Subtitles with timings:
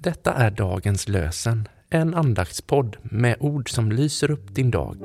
[0.00, 4.96] Detta är dagens lösen, en andaktspodd med ord som lyser upp din dag.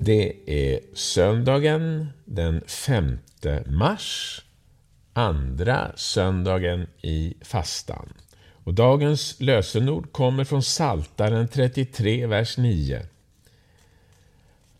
[0.00, 3.18] Det är söndagen den 5
[3.66, 4.40] mars,
[5.12, 8.08] andra söndagen i fastan.
[8.68, 13.06] Och dagens lösenord kommer från Saltaren 33, vers 9.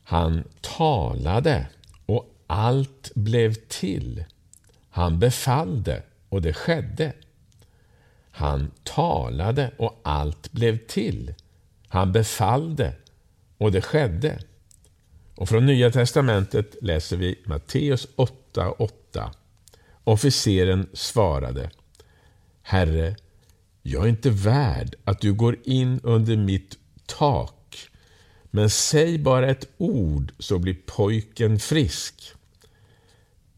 [0.03, 1.67] Han talade
[2.07, 4.25] och allt blev till.
[4.91, 7.13] Han befallde och det skedde.
[8.31, 11.35] Han talade och allt blev till.
[11.89, 12.93] Han befallde
[13.59, 14.39] och det skedde.
[15.35, 19.31] Och från Nya testamentet läser vi Matteus 8.8.
[20.05, 21.71] Officeren svarade
[22.63, 23.17] Herre,
[23.89, 27.89] jag är inte värd att du går in under mitt tak,
[28.51, 32.33] men säg bara ett ord så blir pojken frisk.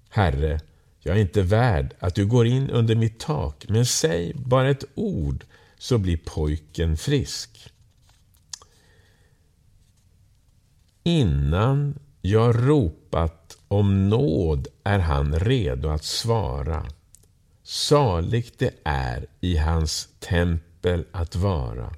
[0.09, 0.61] Herre,
[1.01, 4.85] jag är inte värd att du går in under mitt tak, men säg bara ett
[4.95, 5.45] ord
[5.79, 7.73] så blir pojken frisk.
[11.03, 16.87] Innan jag ropat om nåd är han redo att svara.
[17.73, 21.95] Saligt det är i hans tempel att vara.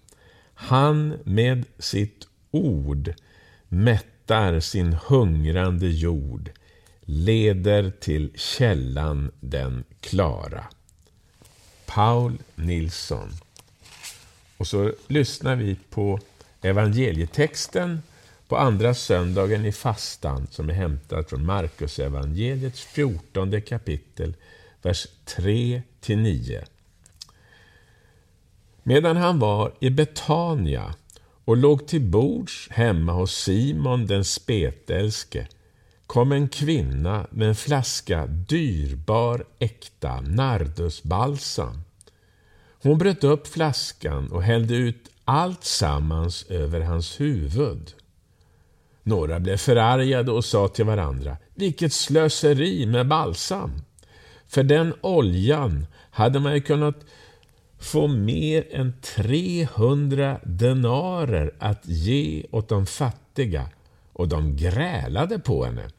[0.54, 3.14] Han med sitt ord
[3.68, 6.50] mättar sin hungrande jord,
[7.00, 10.64] leder till källan den klara.
[11.86, 13.30] Paul Nilsson.
[14.56, 16.18] Och så lyssnar vi på
[16.62, 18.02] evangelietexten
[18.48, 24.34] på andra söndagen i fastan som är hämtad från Markus evangeliets 14 kapitel,
[24.82, 26.64] vers 3-9.
[28.82, 30.94] Medan han var i Betania
[31.44, 35.46] och låg till bords hemma hos Simon den spetälske
[36.06, 41.80] kom en kvinna med en flaska dyrbar äkta nardusbalsam.
[42.82, 47.94] Hon bröt upp flaskan och hällde ut allt sammans över hans huvud.
[49.02, 53.70] Några blev förargade och sa till varandra, vilket slöseri med balsam!
[54.52, 57.04] För den oljan hade man ju kunnat
[57.78, 63.68] få mer än 300 denarer att ge åt de fattiga
[64.12, 65.90] och de grälade på henne.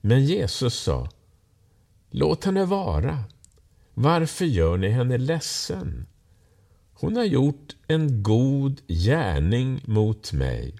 [0.00, 1.08] Men Jesus sa,
[2.10, 3.18] låt henne vara.
[3.94, 6.06] Varför gör ni henne ledsen?
[6.92, 10.74] Hon har gjort en god gärning mot mig.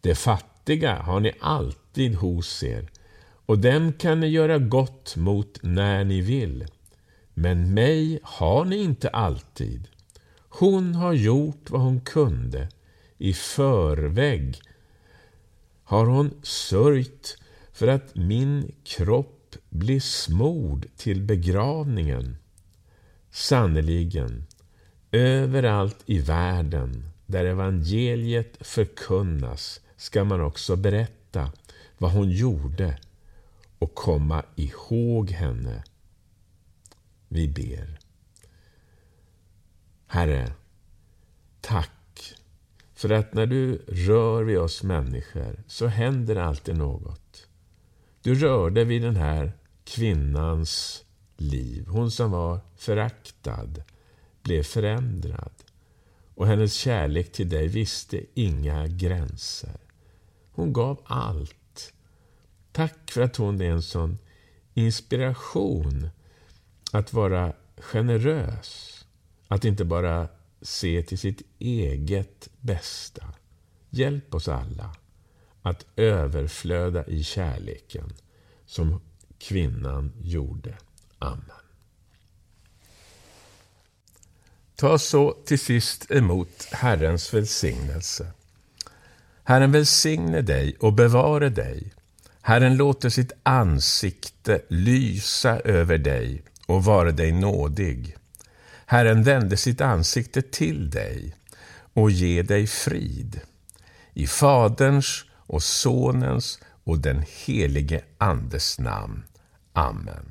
[0.00, 2.88] Det fattiga har ni alltid hos er
[3.48, 6.66] och dem kan ni göra gott mot när ni vill.
[7.34, 9.88] Men mig har ni inte alltid.
[10.48, 12.68] Hon har gjort vad hon kunde.
[13.18, 14.60] I förväg
[15.84, 17.38] har hon sörjt
[17.72, 22.36] för att min kropp blir smord till begravningen.
[23.30, 24.46] Sannerligen,
[25.12, 31.52] överallt i världen där evangeliet förkunnas ska man också berätta
[31.98, 32.98] vad hon gjorde
[33.78, 35.84] och komma ihåg henne.
[37.28, 37.98] Vi ber.
[40.06, 40.52] Herre,
[41.60, 42.34] tack
[42.94, 47.46] för att när du rör vid oss människor så händer alltid något.
[48.22, 49.52] Du rörde vid den här
[49.84, 51.04] kvinnans
[51.36, 51.86] liv.
[51.88, 53.82] Hon som var föraktad
[54.42, 55.52] blev förändrad.
[56.34, 59.80] Och hennes kärlek till dig visste inga gränser.
[60.52, 61.57] Hon gav allt.
[62.78, 64.18] Tack för att hon är en sån
[64.74, 66.08] inspiration
[66.92, 69.04] att vara generös.
[69.48, 70.28] Att inte bara
[70.62, 73.32] se till sitt eget bästa.
[73.90, 74.96] Hjälp oss alla
[75.62, 78.12] att överflöda i kärleken
[78.66, 79.00] som
[79.38, 80.74] kvinnan gjorde.
[81.18, 81.50] Amen.
[84.76, 88.32] Ta så till sist emot Herrens välsignelse.
[89.44, 91.92] Herren välsigne dig och bevare dig.
[92.48, 98.16] Herren låter sitt ansikte lysa över dig och vare dig nådig.
[98.86, 101.34] Herren vände sitt ansikte till dig
[101.92, 103.40] och ge dig frid.
[104.12, 109.24] I Faderns och Sonens och den helige Andes namn.
[109.72, 110.30] Amen.